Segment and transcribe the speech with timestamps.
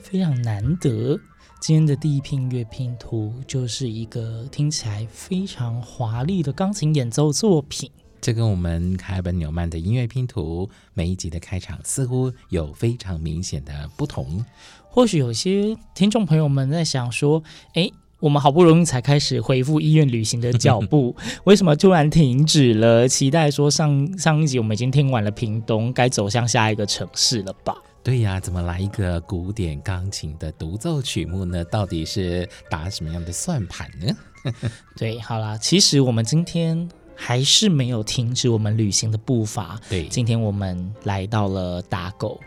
[0.00, 1.18] 非常难得，
[1.60, 7.90] 今天的第一篇音乐拼图就是一个听起来非常华丽的钢琴演奏作品。
[8.20, 14.44] 这跟我们凯尔本纽曼的音乐拼图每一集的开场似乎有非常明显的不同。
[14.88, 17.42] 或许有些听众朋友们在想说
[17.74, 23.06] ：“诶，我们好不容易才开始恢复医院旅行的脚步， 为什么突然停止了？
[23.06, 31.62] 期待说上上一集我们已经听完了屏东，该走向下一个城市了吧？”对呀，怎么来一个古典钢琴的独奏曲目呢？
[31.64, 34.16] 到底是打什么样的算盘呢？
[34.96, 39.78] 对，好了，其实我们今天还是没有停止我们旅行的步伐。
[39.88, 42.40] 对，今天我们来到了打狗，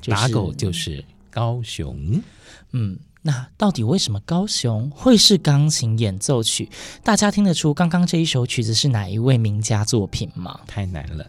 [0.00, 2.22] 就是、打狗就是高雄。
[2.70, 2.98] 嗯。
[3.26, 6.68] 那到底为什么高雄会是钢琴演奏曲？
[7.02, 10.60] 大家听得出刚刚这一首曲子是哪一位名家作品吗？
[10.66, 11.26] 太难了。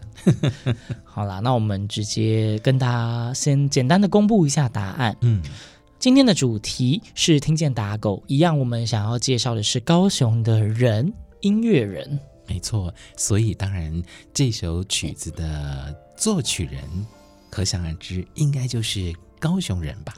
[1.02, 5.16] 好啦，那我们直接跟大家先简单的公布一下答案。
[5.22, 5.42] 嗯，
[5.98, 11.10] 今天的主题是听见打狗，一样我们想要介绍的是高雄的人，
[11.40, 12.20] 音乐人。
[12.46, 14.02] 没错，所以当然
[14.34, 16.82] 这首曲子的作曲人，
[17.48, 20.14] 可想而知，应该就是高雄人吧？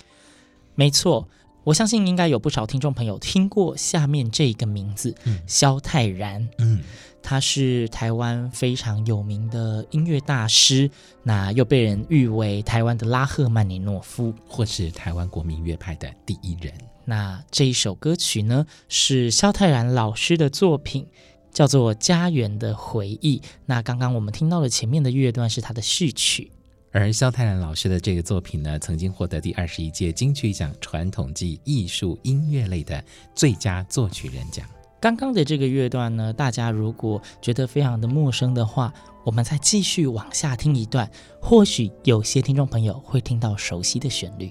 [0.74, 1.24] 没错。
[1.64, 6.82] 我相信应该有不少听众朋友听过下面这个名字，嗯，萧泰然，嗯，
[7.22, 10.90] 他是台湾非常有名的音乐大师，
[11.22, 16.72] 那又被人誉为台湾的拉赫曼尼诺夫，或是台湾国民乐派的第一人。
[17.04, 21.06] 那这一首歌曲呢，是萧泰然老师的作品，
[21.52, 23.38] 叫做《家园的回忆》。
[23.66, 26.50] 那刚刚我们听到的前面的乐段是他的序曲。
[26.98, 33.02] 而肖泰然老师的这个作品呢，曾经获得第二十一届金曲奖传统暨艺术音乐类的
[33.36, 34.66] 最佳作曲人奖。
[35.00, 38.92] 刚刚的这个乐段呢，大家如果觉得非常的陌生的话，
[39.24, 41.08] 我们再继续往下听一段，
[41.40, 44.50] 或许有些听众朋友会听到熟悉的旋律。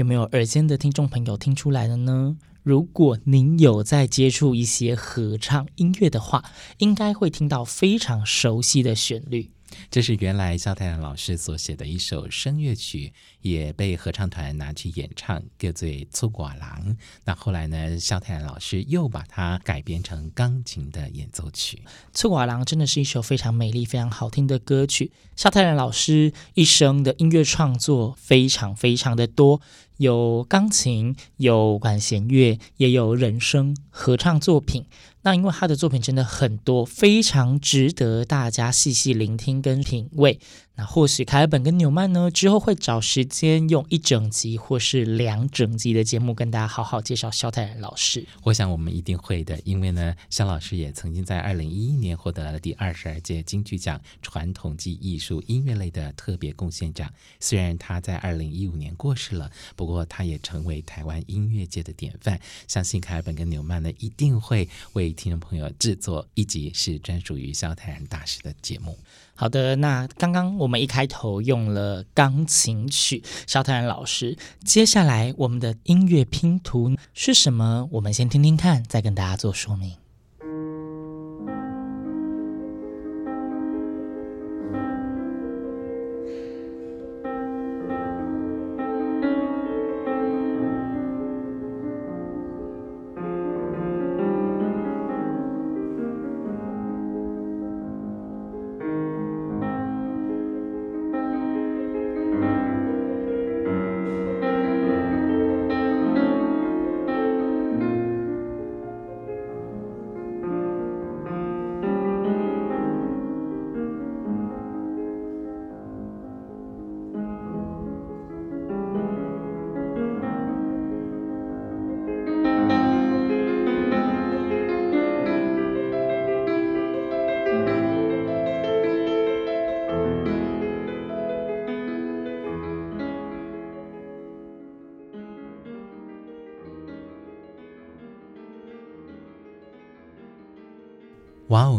[0.00, 2.38] 有没有耳尖的听众朋友听出来了呢？
[2.62, 6.42] 如果您有在接触一些合唱音乐的话，
[6.78, 9.50] 应该会听到非常熟悉的旋律。
[9.90, 16.94] 这是原来肖泰然老师所写的一首声乐曲，也被合唱团拿去演唱，叫做《出外人》。
[17.24, 21.82] 那后来呢，肖泰然老师又把它改编成钢琴的演奏曲。
[22.16, 25.10] 《出外人》真的是一首非常美丽、非常好听的歌曲。
[25.34, 29.60] 肖泰然老师一生的音乐创作非常非常的多，
[29.96, 34.86] 有钢琴，有管弦乐，也有人声合唱作品。
[35.22, 40.40] 那因为他的作品真的很多，非常值得大家细细聆听跟品味。
[40.76, 48.24] 那或许凯尔本跟纽曼呢，之后会找时间用一整集或是两整集的节目跟大家好好介绍萧泰然老师。
[48.44, 57.12] 我想我们一定会的，因为呢，萧老师也曾经在二零一一年获得了第二十二届金曲奖传统暨艺术音乐类的特别贡献奖。
[57.40, 62.40] 虽然他在二零一五年过世了，不过他也成为台湾音乐界的典范。
[62.66, 68.98] 相信凯尔本跟纽曼呢，一定会为听众朋友制作一集是专属于萧泰然大师的节目。
[69.34, 74.36] 好的，那刚刚我们一开头用了钢琴曲，萧泰然老师。
[74.64, 77.88] 接下来我们的音乐拼图是什么？
[77.92, 79.99] 我们先听听看，再跟大家做说明。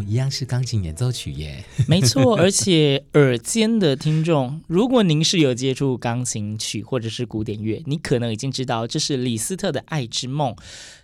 [0.02, 1.64] 一样是钢琴演奏曲耶！
[1.88, 10.54] 没错，而且耳尖的听众， 如果您是有接触钢琴曲或者是古典乐，你可能已经知道这是李斯特的《爱之梦》，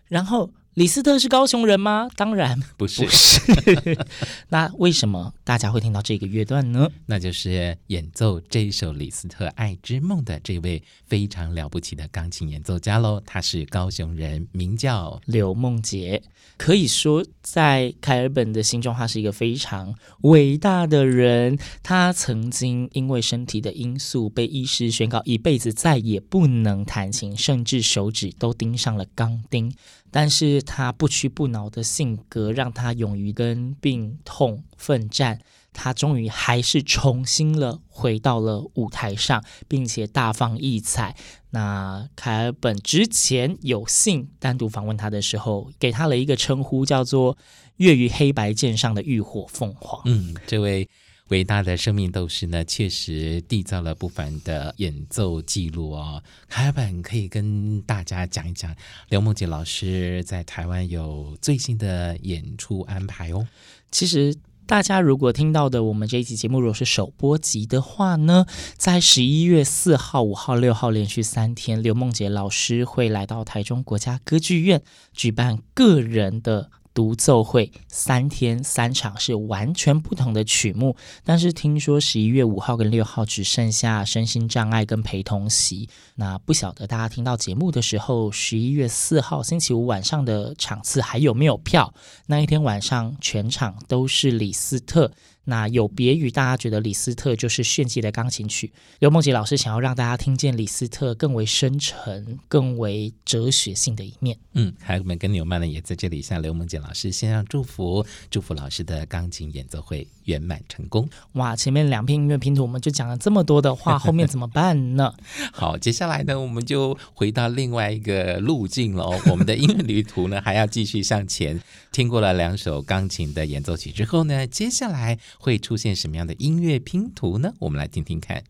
[0.08, 0.52] 然后。
[0.78, 2.08] 李斯特是高雄人吗？
[2.16, 3.04] 当然不是。
[3.04, 3.98] 不是
[4.50, 6.88] 那为什么大家会听到这个乐段呢？
[7.08, 13.20] 那就是演奏这一首李斯特《爱之梦》的这位非常了不起的钢琴演奏家喽。
[13.26, 16.22] 他是高雄人，名叫刘梦杰。
[16.58, 21.58] 可以说，在凯尔本的心中，他是一个非常伟大的人。
[21.82, 29.74] 他曾经因为身体的因素，被医师宣告一辈子再也不能弹琴，甚至手指都钉上了钢钉。
[30.12, 35.40] 但是他不屈不挠的性格，让他勇于跟病痛奋战。
[35.74, 41.16] 他终于还是重新了回到了舞台上，并且大放异彩。
[41.52, 47.38] 那凯尔本之前有幸单独访问他的时候，给他了一个称呼，叫做
[47.78, 50.02] “月于黑白键上的浴火凤凰”。
[50.06, 50.90] 嗯，这位。
[51.30, 56.24] 伟大的生命斗士呢，确实缔造了不凡的演奏记录哦。
[56.48, 58.74] 凯本可以跟大家讲一讲，
[59.10, 63.46] 刘梦洁老师在台湾有最新的演出安排哦。
[63.92, 64.34] 其实
[64.66, 68.46] 大家如果听到的我们这一期节目如果是首播集的话呢，
[68.78, 74.82] 在十一月四号、五号、六号连续三天，刘梦洁老师会来到台中国家歌剧院
[75.12, 76.72] 举办个人的。
[76.98, 91.94] 独奏会三天三场是完全不同的曲目，但是听说十一月五号跟六号只剩下身心障碍跟陪同席，那不晓得大家听到节目的时候，十一月四号星期五晚上的场次还有没有票？
[92.26, 95.12] 那一天晚上全场都是李斯特。
[95.50, 104.38] 那有别于大家觉得李斯特就是炫技的钢琴曲，刘梦洁老师想要让大家听见李斯特更为深沉、更为哲学性的一面。
[104.56, 111.08] 嗯，孩子们跟纽曼呢，也在这里向刘梦洁老师献上祝福，祝福老师的钢琴演奏会圆满成功。
[111.34, 115.14] 哇，前面两篇音乐拼图我们就讲了这么多的话， 后面怎么办呢？
[115.54, 119.18] 好，接下来呢，我们就回到另外一个路径喽。
[119.32, 121.62] 我们的音乐旅途呢，还要继续向前。
[121.90, 125.18] 听过了两首钢琴的演奏曲之后呢，接下来。
[125.40, 127.54] 会出现什么样的音乐拼图呢？
[127.60, 128.44] 我们来听听看。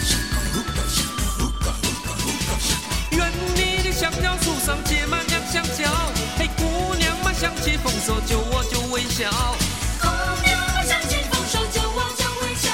[0.04, 0.20] 山
[3.10, 5.90] 腰，园里的香蕉树上结满两香蕉，
[6.36, 9.30] 嘿，姑娘嘛，想起丰收就我就微笑。
[10.00, 10.06] 姑
[10.44, 12.70] 娘嘛，想起丰收就我就微笑。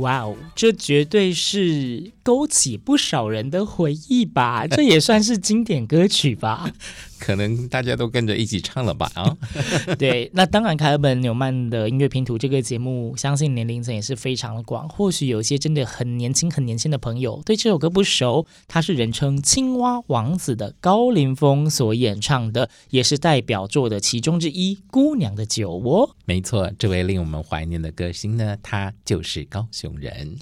[0.00, 4.66] 哇哦，这绝对是勾起不少人的回忆吧？
[4.68, 6.70] 这也算是经典歌曲吧？
[7.22, 9.08] 可能大家都跟着一起唱了吧？
[9.14, 9.36] 啊，
[9.96, 14.88] 对，那当然，凯尔本纽曼的音乐拼图这个节目，相信年龄层也是非常的广。
[14.88, 26.08] 或许有一些真的很年轻、很年轻的朋友对这首歌不熟，他是人称“青蛙王子”的高凌风所演唱的，也是代表作的其中之一，《姑娘的酒窝》。
[26.24, 30.36] 没错，这位令我们怀念的歌星呢，他就是高雄人。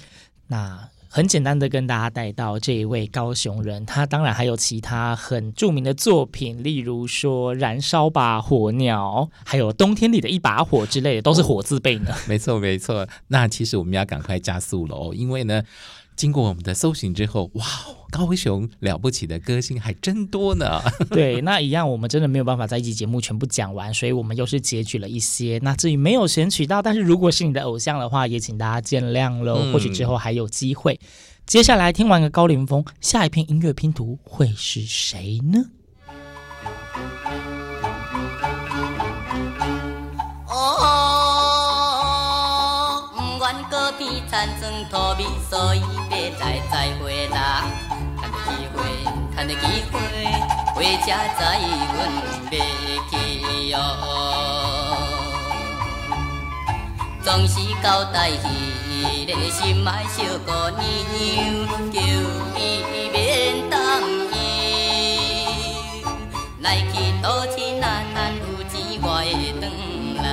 [0.46, 0.88] 那。
[1.12, 12.14] 很简单的跟大家带到这一位高雄人，他当然还有其他很著名的作品，例如说《燃烧吧火鸟》，还有《冬天里的一把火》之类的，都是火字辈呢。
[12.28, 13.08] 没错，没错。
[13.26, 15.64] 那其实我们要赶快加速了哦，因为呢。
[16.20, 17.64] 经过我们的搜寻之后，哇，
[18.10, 20.78] 高雄了不起的歌星还真多呢。
[21.08, 25.58] 对，那一样我们真的没有办法在一集节目全部讲完，所以我们又是截取了一些。
[25.62, 29.60] 那至于没有选取到，但是如果是你的偶像的话，也请大家见谅喽。
[29.62, 31.00] 嗯、或许之后还有机会。
[31.46, 35.70] 接下来听完个高凌风，下一篇音乐拼图会是谁呢？
[44.30, 47.66] 田庄土味，所以要来再会啦。
[48.20, 48.78] 趁着机会，
[49.34, 49.60] 趁着机
[49.90, 49.98] 会，
[50.72, 51.98] 回家再阮
[52.52, 52.54] 要
[53.10, 53.12] 去
[53.70, 53.74] 哟。
[57.24, 60.80] 总是交代迄个心爱小姑娘，
[61.90, 61.98] 叫
[62.56, 62.60] 伊
[63.10, 64.34] 免担忧。
[66.60, 67.84] 来去赌钱啊，
[68.14, 68.72] 趁有钱
[69.02, 69.18] 我会
[69.58, 69.62] 转
[70.22, 70.24] 来，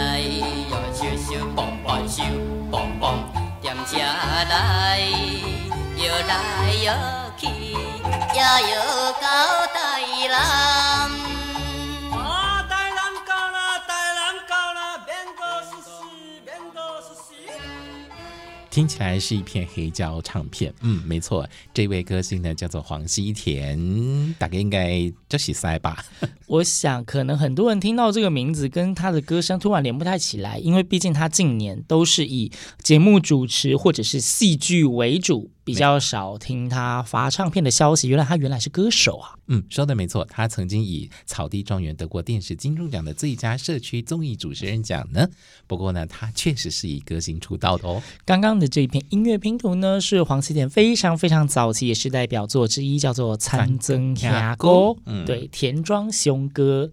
[0.69, 1.25] 要烧烧
[1.55, 2.23] 棒棒烧
[2.71, 3.26] 棒棒。
[3.89, 3.97] 家
[4.49, 4.99] 来，
[5.95, 6.33] 摇来
[6.83, 6.93] 摇
[7.37, 7.47] 去，
[8.33, 9.25] 也摇到
[9.67, 9.77] 台
[10.29, 10.86] 南。
[18.77, 26.05] 听起来是一片黑胶唱片，嗯，没错，这位歌星呢叫做黄西田，大概应该就是塞吧。
[26.45, 32.51] 我想可能很多人听到这个名字跟他的歌声突然连不太起来，因为毕竟他近年都是以
[32.83, 35.49] 节目主持或者是戏剧为主。
[35.67, 39.35] 比较少听他发唱片的消息，原来他原来是歌手啊。
[39.47, 45.27] 嗯，说的没错，他曾经以草地庄园得过电视金钟奖的最佳社区综艺主持人奖呢。
[45.67, 48.01] 不过呢，他确实是以歌星出道的哦。
[48.25, 54.67] 刚刚的这一片音乐拼图呢，是黄西田非常非常早期也是代表作之一，叫做《参增牙歌》。
[55.05, 56.89] 嗯，对，田庄雄歌。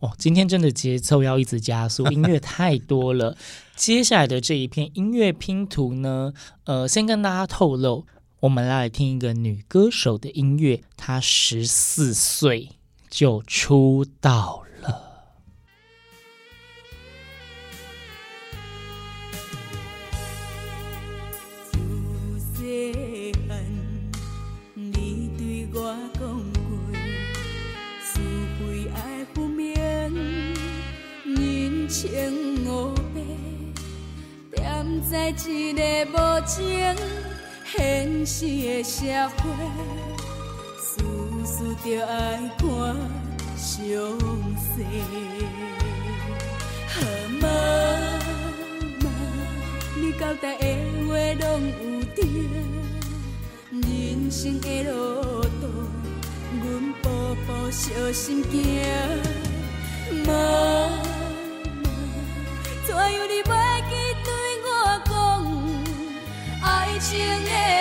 [0.00, 3.36] 哦，今天真的节奏要一直加速， 音乐太多了。
[3.82, 6.32] 接下来的这一片音乐拼图呢，
[6.66, 8.06] 呃，先跟大家透露，
[8.38, 12.68] 我们来听一个女歌手的音乐，她十四岁
[13.10, 15.08] 就出道了。
[31.88, 32.32] 千
[32.64, 32.94] 五
[35.10, 35.82] 在一个
[36.12, 36.16] 无
[36.46, 36.96] 情
[37.64, 39.04] 现实的社
[39.36, 39.40] 会，
[40.80, 40.90] 事
[41.44, 41.54] 事
[41.84, 42.66] 就爱看
[43.56, 43.76] 详
[44.56, 44.64] 细。
[47.40, 47.44] 妈
[49.00, 49.04] 妈，
[49.96, 50.62] 你交代的
[51.08, 51.72] 话拢有
[52.14, 52.18] 对，
[53.70, 55.66] 人生的路途，
[56.62, 56.64] 阮
[57.02, 57.04] 步
[57.46, 58.54] 步小心行。
[60.26, 60.30] 妈。
[62.94, 63.71] 还有你袂
[67.12, 67.71] 讲，爱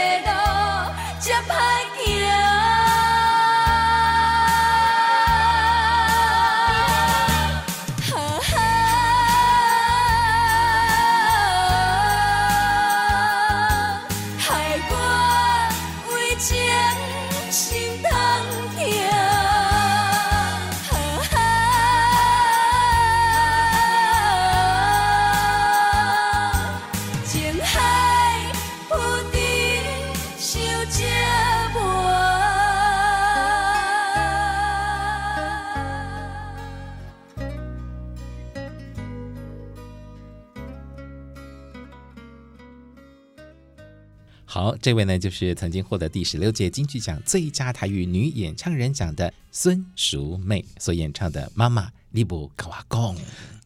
[44.53, 53.15] 好，这位呢就是曾经获得第十六届金曲奖最佳台语女演唱人奖的孙淑媚所演唱的《妈妈你不跟我讲》。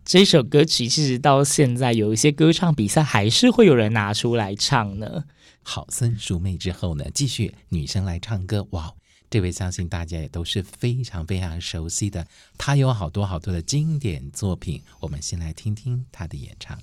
[0.06, 5.24] 这首歌曲其实到现在有一些歌唱比赛还是会有人拿出来唱呢。
[5.64, 8.68] 好，孙淑媚之后呢，继续女生来唱歌。
[8.70, 8.94] 哇，
[9.28, 12.28] 这位相信大家也都是非常非常熟悉的，
[12.60, 14.84] 她有好多好多的经典作品。
[15.00, 16.78] 我们先来听听她的演唱。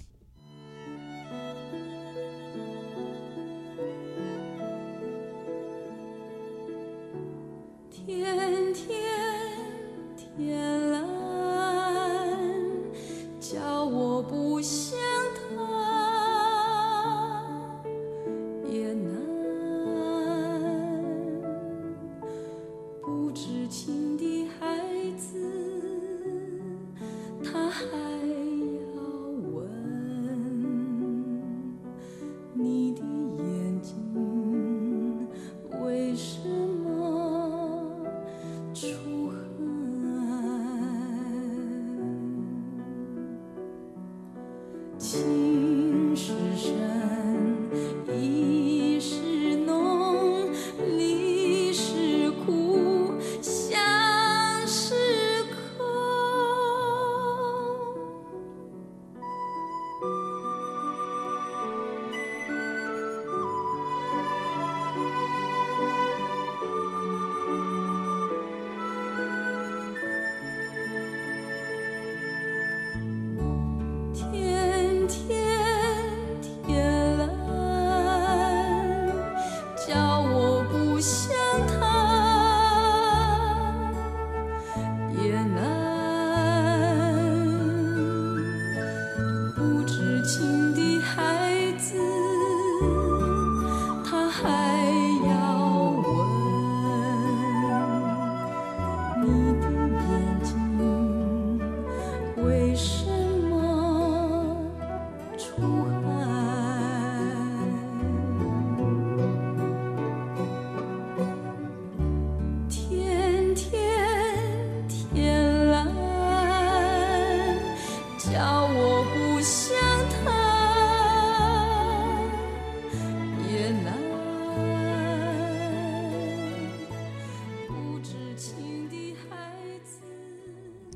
[23.72, 24.76] 亲的孩
[25.16, 25.91] 子。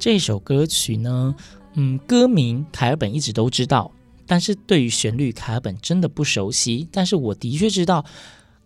[0.06, 1.34] 这首歌曲呢，
[1.74, 3.90] 嗯，歌名凯尔本一直都知道，
[4.24, 6.86] 但是对于旋律，凯尔本真的不熟悉。
[6.92, 8.04] 但是我的确知道，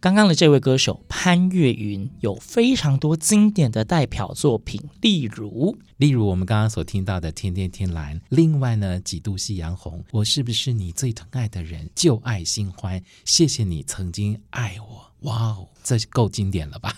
[0.00, 11.88] 刚刚的这位歌手潘越云有非常多经典的代表作品，例如，例如我们刚刚所听到的《天天天蓝》，另外呢，几度夕阳红，我是不是你最疼爱的人？
[11.94, 15.10] 旧爱新欢，谢谢你曾经爱我。
[15.20, 16.94] 哇哦，这够经典了吧？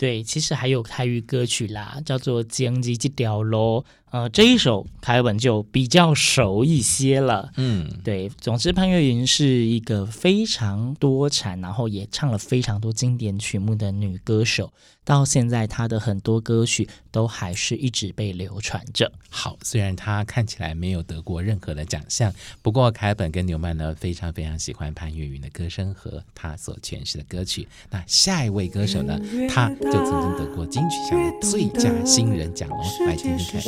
[0.00, 3.84] 对，其实还有台语歌曲啦，叫做《经济这条路》。
[4.10, 7.50] 呃，这一首凯尔本就比较熟一些了。
[7.56, 8.28] 嗯，对。
[8.40, 14.72] 总之，潘越云是一个非常多产，然后也唱了非常多经典曲目的女歌手。
[15.02, 19.10] 到现在，她的很多歌曲都还是一直被流传着。
[19.28, 27.66] 好，虽然她看起来没有得过任何的奖项，不过凯尔本跟纽曼呢非常非常喜欢潘越云的歌声和她所诠释的歌曲。
[27.90, 29.18] 那下一位歌手呢，
[29.48, 32.78] 他就曾经得过金曲奖的最佳新人奖哦。
[33.06, 33.60] 来听听看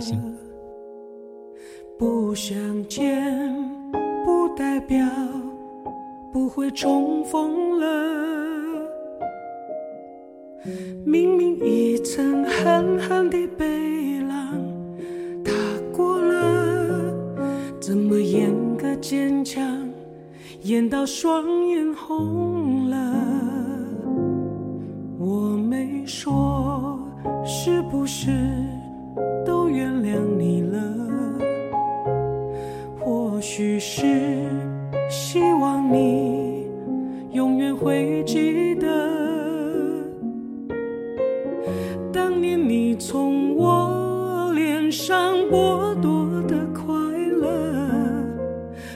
[0.00, 0.14] 是。
[1.98, 2.56] 不相
[2.86, 3.52] 见
[4.24, 5.04] 不代表
[6.32, 7.86] 不会重逢了，
[11.04, 14.60] 明明一层狠狠的背浪
[15.44, 15.52] 打
[15.92, 17.12] 过了，
[17.80, 19.88] 怎么演个坚强，
[20.62, 22.96] 演到双眼红了？
[25.18, 27.00] 我没说
[27.44, 28.30] 是不是？
[29.70, 30.78] 原谅你了，
[33.00, 34.48] 或许是
[35.08, 36.66] 希望你
[37.32, 38.86] 永远会记得，
[42.12, 46.94] 当年你从我脸上剥夺的快
[47.40, 47.46] 乐，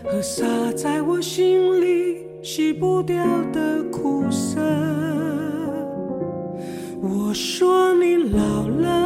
[0.05, 0.45] 和洒
[0.77, 4.61] 在我心里洗不掉的苦涩。
[7.01, 9.02] 我说你老了。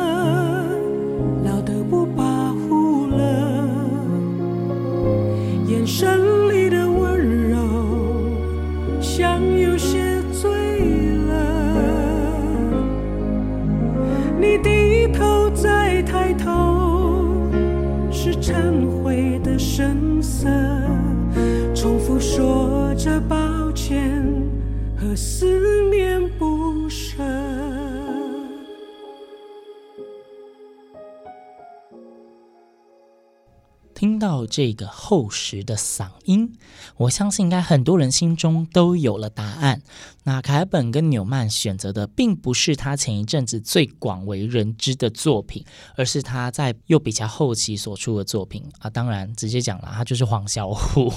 [34.27, 36.53] 到这个厚实的嗓音，
[36.97, 39.83] 我相信应该很多人心中都有了答案。
[40.25, 48.91] 那凯本跟纽曼选择的并不是他前一阵子最广为人知的作品，而是他在又比较后期所出的作品啊。
[48.91, 51.13] 当然，直接讲了，他就是黄小琥。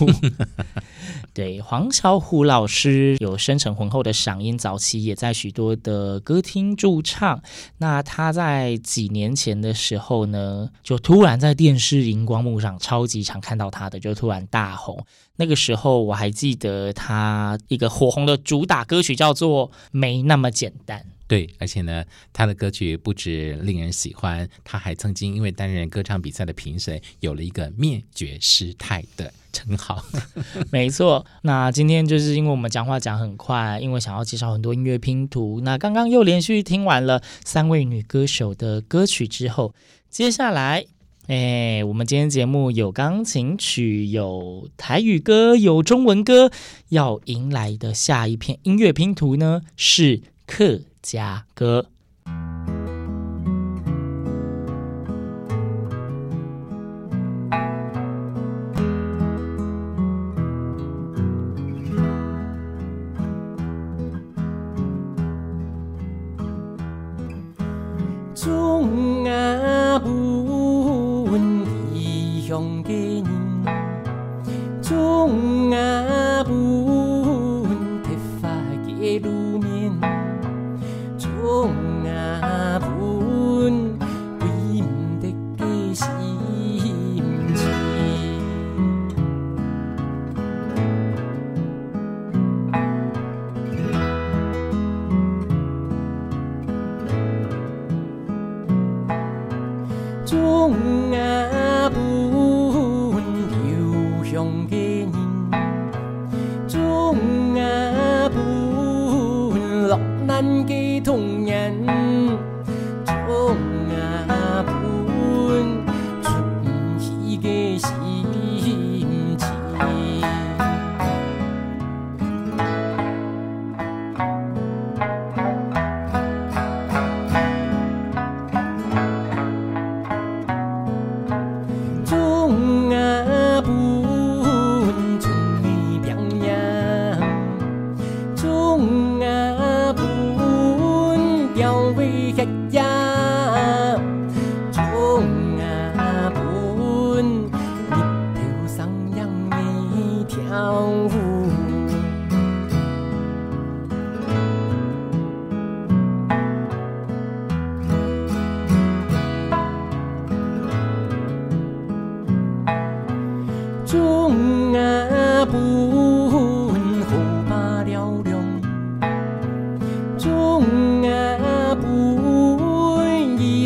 [1.33, 7.41] 对，黄小琥老师有深沉浑厚的嗓音，早期也在许多的歌厅驻唱。
[7.79, 15.05] 那他在几年前的时候呢，就突然在电视荧光幕上超级常看到他的，就突然大红。
[15.35, 20.99] 那个时候我还记得他一个火红的主打歌曲叫做《没那么简单》。
[21.27, 30.03] 对，而且呢，他的歌曲不止令人喜欢，他还曾经因为担任歌唱比赛的评审，有了一个灭绝师太的称号。
[30.71, 35.61] 没错，那今天就是因为我们讲话讲很快，因为想要介绍很多音乐拼图。
[35.61, 39.75] 那刚刚又连续听完了三位女歌手的歌曲之后，
[40.09, 40.87] 接下来，
[41.29, 46.51] 哎，我们今天节目有钢琴曲，有台语歌，有中文歌，
[46.87, 51.91] 要迎来的下一片音乐拼图呢是客家歌。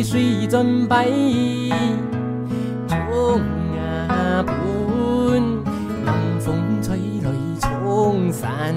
[0.04, 1.08] 水蒸白，
[2.86, 2.94] 竹
[4.06, 5.42] 啊本，
[6.04, 8.74] 冷风吹来冲散，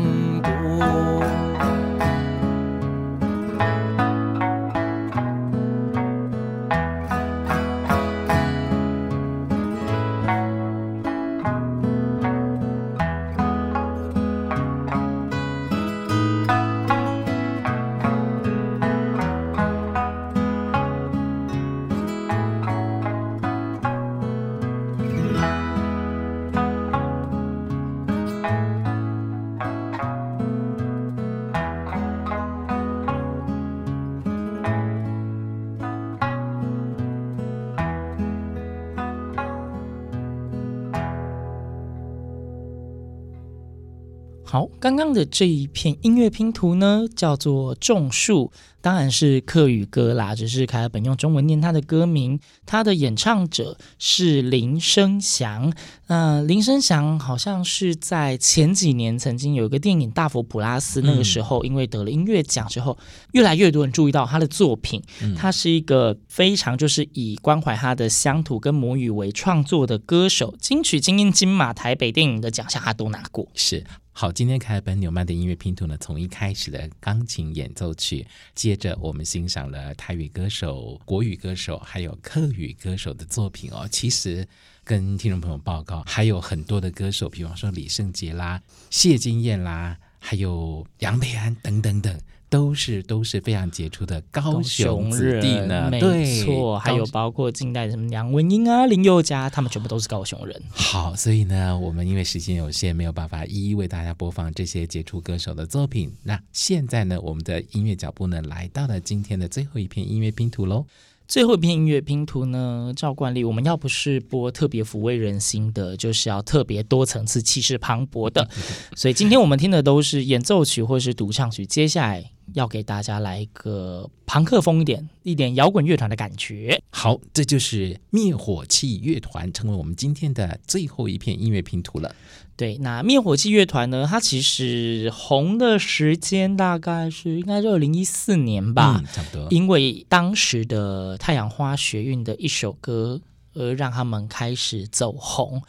[44.88, 50.34] 刚刚的这一片音乐拼图呢，叫做《种树》，当然是客语歌啦。
[50.34, 55.74] 只是凯尔本用中文念他的歌名，他的演唱者是林生祥。
[56.06, 62.98] 呃，林生祥好像是在前几年曾经有一个电影《大佛普拉斯》，那个时候因为得了音乐奖之后，
[63.34, 65.04] 越来越多人注意到他的作品。
[65.36, 73.46] 他是一个非常就是以关怀他的乡土跟母语为创作的歌手，金曲、金音、金马、台北电影的奖项他都拿过。
[73.54, 73.84] 是。
[74.20, 78.26] 好，今天凯尔本纽曼的音乐拼图呢，从一开始的钢琴演奏曲，
[78.56, 83.88] 接着我们欣赏了泰语歌手、国语歌手，还有客语歌手的作品哦。
[83.92, 84.48] 其实
[84.84, 92.20] 跟听众朋友报告，还有很多的歌手，比方说李圣杰啦、谢金燕啦，还有杨培安等等等。
[92.50, 95.90] 都是都是非常杰出的高雄子人弟呢。
[95.92, 100.62] 没，错，还有包括近代什么梁文英啊、林宥嘉，他们全部都是高雄人。
[100.72, 106.14] 好，所以呢，我们因为时间有限，没有办法一一为大家播放这些杰出歌手的作品。
[106.24, 110.86] 那现在呢，我们的音乐脚步呢，来到了今天的最后一片音乐拼图喽。
[111.28, 118.50] 最后一片音乐拼图呢，照惯例，我们要不是播特别抚慰人心的，就是要特别多层次、气势磅礴的。
[118.96, 121.66] 所以今天我们听的都是演奏曲或是独唱曲。
[121.66, 126.82] 接下来要给大家来一个朋克风一点、一点摇滚乐团的感觉。
[126.92, 132.16] 好，这就是灭火器乐团，成为我们今天的最后一片音乐拼图了。
[132.58, 134.08] 对，那灭火器乐团呢？
[134.10, 139.48] 它其实红的时间大概是应该是二零一四年吧，嗯，差不多。
[139.52, 143.22] 因为当时的太阳花学运的一首歌，
[143.54, 145.62] 而让他们开始走红。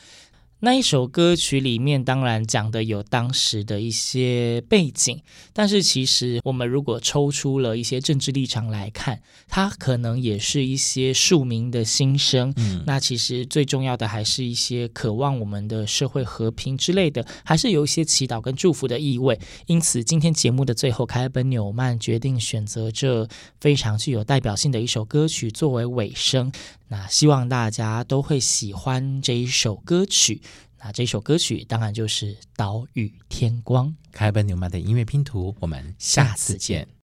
[0.60, 12.52] 那一首歌曲里面当然讲的有当时的一些背景，但是其实我们如果抽出了一些政治立场来看，它可能也是一些庶民的心声。
[12.56, 19.38] 嗯，那其实最重要的还是一些渴望我们的社会和平之类的，还是有一些祈祷跟祝福的意味。
[19.66, 23.28] 因此，今天节目的最后，凯本纽曼决定选择这
[23.60, 26.50] 非常具有代表性的一首歌曲作为尾声。
[26.90, 30.40] 那希望大家都会喜欢这一首歌曲。
[30.80, 33.88] 那这首歌曲当然就是《岛屿天光》。
[34.12, 36.97] 开本牛曼的音乐拼图，我们下次见。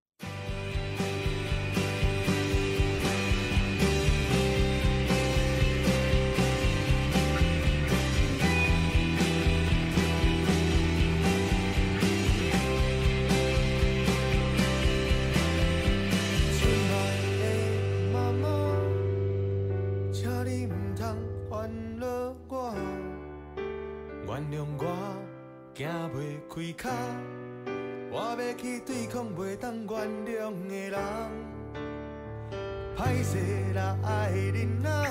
[33.04, 33.36] 歹势
[33.74, 35.04] 啦，爱人啊，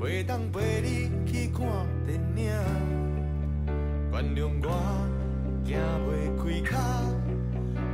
[0.00, 1.64] 袂当陪你去看
[2.04, 2.50] 电影。
[4.10, 4.66] 原谅我，
[5.64, 6.10] 行袂
[6.42, 6.76] 开脚，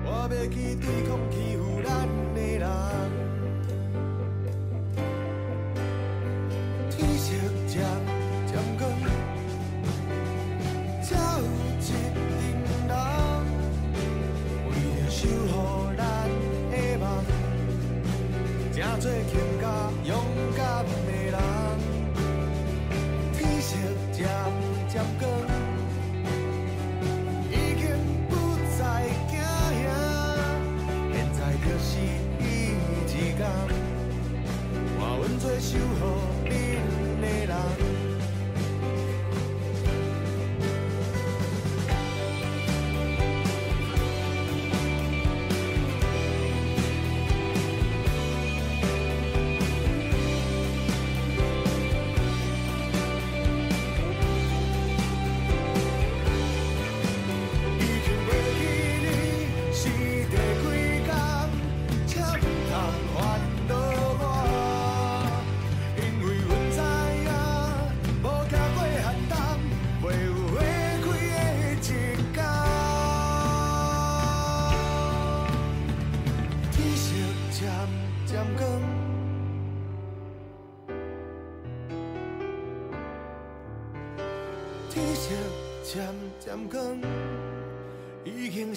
[0.07, 3.15] 我要去对抗欺负咱的人。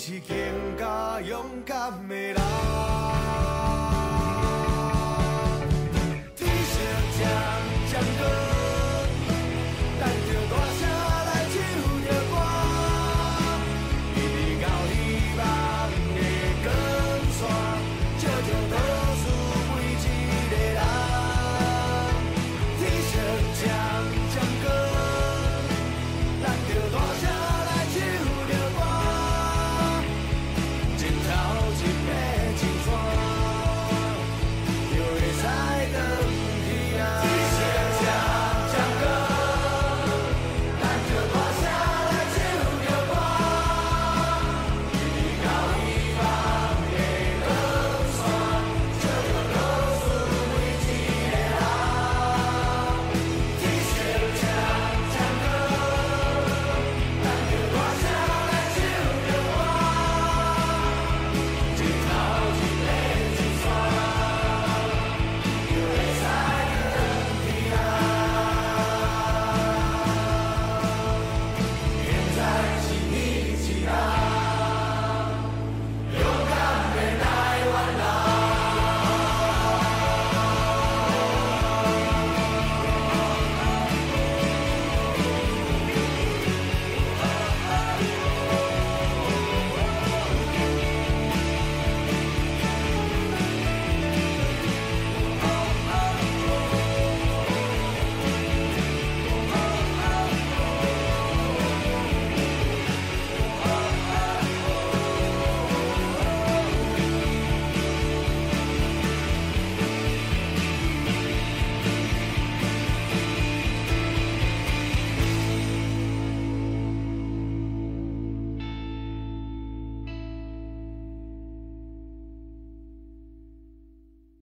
[0.10, 2.29] 是更加勇敢的。